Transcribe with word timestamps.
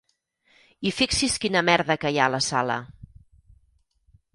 I 0.91 0.93
fixi's 1.01 1.37
quina 1.45 1.63
merda 1.69 1.99
que 2.05 2.13
hi 2.15 2.21
ha 2.21 2.27
a 2.33 2.35
la 2.39 2.43
sala! 2.49 2.83